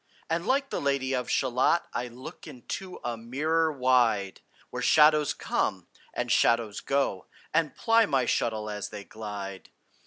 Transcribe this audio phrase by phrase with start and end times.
[0.31, 5.85] And like the Lady of Shalott I look into a mirror wide, Where shadows come,
[6.11, 9.69] and shadows go, And ply my shuttle as they glide.